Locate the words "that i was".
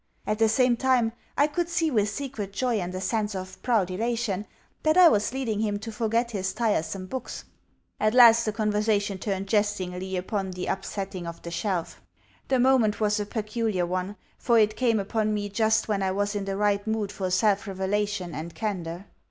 4.81-5.31